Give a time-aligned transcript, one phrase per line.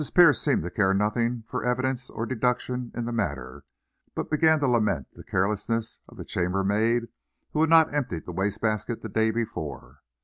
[0.15, 3.65] Pierce seemed to care nothing for evidence or deduction in the matter,
[4.15, 7.03] but began to lament the carelessness of the chambermaid
[7.53, 10.01] who had not emptied the waste basket the day before.